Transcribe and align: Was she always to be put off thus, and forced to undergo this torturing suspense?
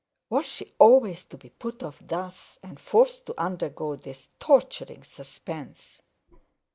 Was 0.31 0.47
she 0.47 0.73
always 0.79 1.25
to 1.25 1.37
be 1.37 1.51
put 1.51 1.83
off 1.83 2.01
thus, 2.01 2.57
and 2.63 2.79
forced 2.79 3.27
to 3.27 3.39
undergo 3.39 3.95
this 3.95 4.29
torturing 4.39 5.03
suspense? 5.03 6.01